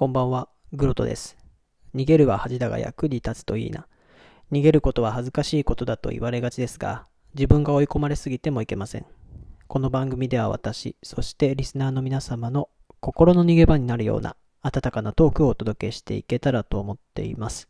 [0.00, 1.36] こんばんは、グロトです。
[1.94, 3.86] 逃げるは恥だが役に立つといいな。
[4.50, 9.04] 逃げることは恥ずかしいことだと言われがちですが、自分が追い込まれすぎてもいけません。
[9.68, 17.68] この番組では私、そしてリスナーの皆様の心の逃げ場になるような温かなトークをお届けしていけたらと思っています。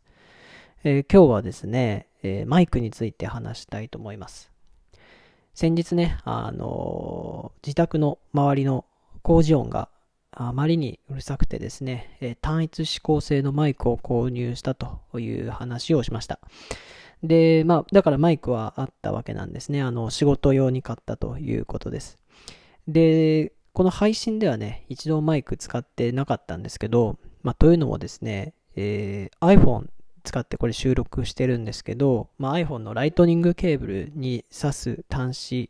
[0.85, 4.53] えー今日はですね、えーマイクについて話したいと思います。
[5.53, 8.85] 先日ね、あのー自宅の周りの
[9.21, 9.89] 工事音が
[10.31, 16.39] あまりにうるさくてですね、え単一指向性のマイクを購入したという話をしました。
[17.21, 19.81] で、まあ、だからマイクはあったわけなんですね。
[19.81, 22.17] あの、仕事用に買ったということです。
[22.87, 29.87] で、この配信ではね、一度マイク使ってなかったんですけど、まあ、というのもですね、えー iPhone
[30.23, 35.69] 使ってこれ収録してるんですけど、まあ、iPhone のライトニングケーブルに挿す端子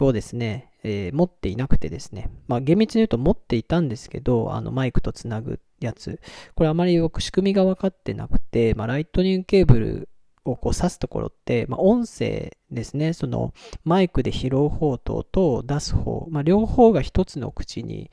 [0.00, 6.20] をですね、えー持っていなくてですね、まあ、厳密に言うと持っていたんですけど、あのマイクとつなぐやつ、
[6.54, 10.08] これあまりよく仕組みが分かってなくて、まあ、ライトニングケーブル
[10.44, 18.10] をこう挿すところって、まあ、音声ですね、そのマイクで拾う方と音を出す方、まあ、両方が一つの口に、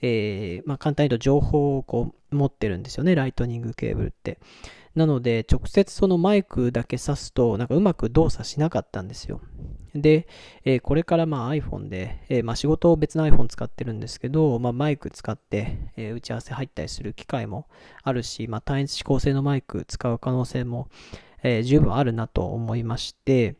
[0.00, 4.38] えーまあ、簡単に言うと情報をこう持ってるんですよね、ライトニングケーブルって。
[4.94, 9.40] なので、直接そのマイクだけ挿すと、なんかうまく動作しなかったんですよ。
[9.94, 10.28] で、
[10.64, 17.66] えーこれからまあ iPhone で、えーまあ仕事を別の iPhone 使ってるんですけど、まあマイク使って、えー打ち合わせ入ったりする機会も
[18.02, 20.88] あるし、まあ単一指向性のマイク使う可能性も、
[21.42, 23.56] え十分あるなと思いまして、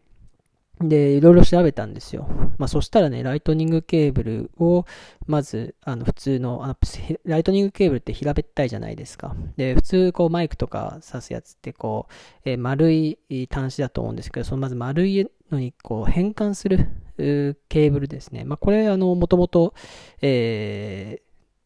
[0.81, 2.29] で、いろいろ調べたんですよ。
[2.59, 4.85] まあそしたらね、ライトニングケーブルを、
[5.27, 6.77] まず、あの普通のあの、
[7.25, 9.37] ライトニングケーブルって平べったいじゃないですか。
[9.57, 12.13] で、普通こうマイクとか挿すやつってこう、
[12.45, 13.19] えー丸い
[13.51, 18.45] 端子だと思うんですけど、そのまず丸いのにこう変換するケーブルですね。
[18.45, 19.75] まあ、これ、あの、もともと、
[20.21, 21.21] え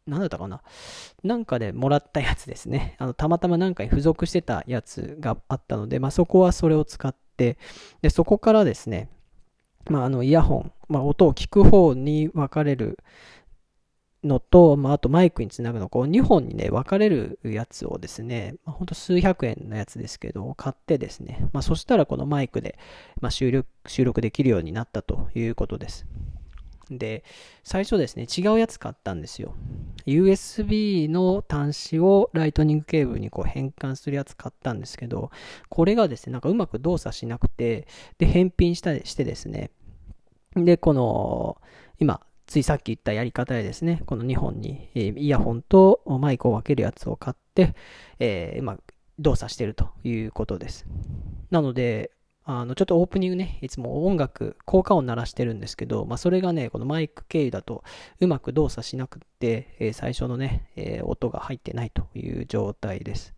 [0.07, 0.63] ー、なんだったかな。
[1.23, 2.97] なんかでもらったやつですね。
[2.99, 9.09] あの、たまたまなんかに付属してたやつがあったので、まあ、そこはそれを使って、で、そこからですね、
[9.89, 12.99] まあ、あの、イヤホン、まあ、音を聞く方に分かれる
[14.25, 22.79] のと、まあ、あとマイクにつなぐの、こう2本にね、分かれるやつをですね、まあ、ほんと数百円のやつですけど、買ってですね、まあ、そしたらこのマイクで、
[23.21, 26.07] まあ、収録、収録できるようになったということです。
[26.91, 27.25] で、
[27.65, 29.55] 最初ですね、違うやつ買ったんですよ。
[30.07, 35.31] USB の端子をライトニングケーブルにこう変換するやつ買ったんですけど、
[35.69, 37.87] これがですね、なんかうまく動作しなくて、
[38.19, 39.71] で、返品したりしてですね、
[40.55, 41.61] で、この、
[41.99, 47.75] 今、ついさっき言ったやり方でですね、この2本に、えイヤホンとマイクを分けるやつを買って、
[48.19, 48.79] えー今、
[49.19, 50.87] 動作してるということです。
[51.51, 52.13] なので、
[52.51, 57.85] あの、ちょっとオープニングね、いつも音楽、効果音鳴らしてるんですけど、まあ、それがね、このマイク経由だと
[58.21, 63.35] うまく動作しなくって、えー最初のね、えー音が入ってないという状態です。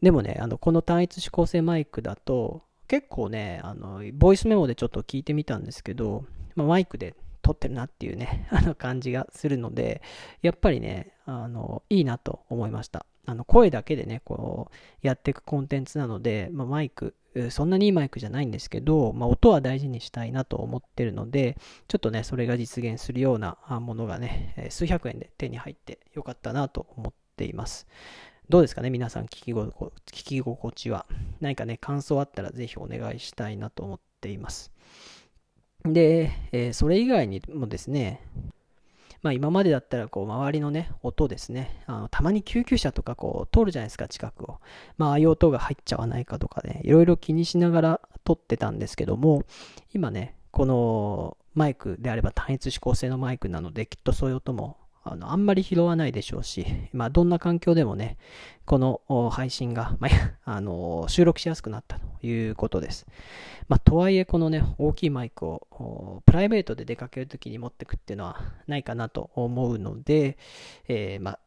[0.00, 6.24] でもね、あの、この単一指向性マイクだと、結構ね、あの、ボイスメモでちょっと聞いてみたんですけど、
[6.54, 10.02] まあ、マイクで撮ってるなっていうね、 あの感じがするので、
[10.40, 13.06] やっぱりね、あの、いいなと思いました。
[13.26, 14.74] あの、声だけでね、こう、
[15.04, 17.16] やっていくコンテンツなので、まあ、マイク、
[17.50, 21.56] そんなにいいマイクじゃないんですけど、まあ、音は大事にしたいなと思ってるので、
[21.88, 27.86] ちょっとね、それが実現するようなものがね、数百円で手に入ってよかったなと思っています。
[28.48, 31.06] どうですかね皆さん聞きご聞き心地は。
[31.40, 34.70] 何かね、感想あったらぜひお願いしたいなと思っています。
[35.84, 38.20] で、えーそれ以外にもですね、
[39.24, 44.58] まあ今までだったらこう周りのね、音ですね、あのたまに救急車とかこう通るじゃないですか、近くを。
[44.98, 49.44] まあああいう音が入っちゃわないかとかね、いろいろ気にしながら撮ってたんですけども、
[49.94, 58.16] 今ね、このマイクであれば単一指向性のマイクなので、きっとそういう音もあのあんまり拾わないでしょうし、まあどんな環境でもね、
[58.64, 60.10] この配信が、まあ、
[60.56, 63.06] あの収録しやすくなったということです。
[63.68, 70.38] まあ、とはいえ、このね、大きいマイクをプライベートで出かけるときに持ってくっていうのはないかなと思うので、
[70.88, 71.38] えーまあ、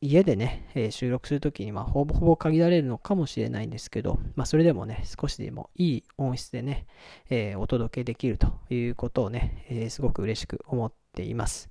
[0.00, 6.86] 家でね、え収録するときに、まあ、ほぼほぼ限られるのかもしれないんですけど、まあ、それでもね、少しでもいい音質でね、
[7.30, 11.70] えーお届けできるということをね、えーすごく嬉しく思っています。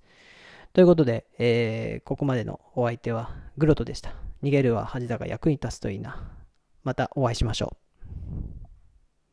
[0.75, 4.13] ということで、えーここまでのお相手はグロトでした。
[4.44, 6.22] 逃げるは恥だが役に立つといいな。
[6.83, 7.84] またお会いしましょう。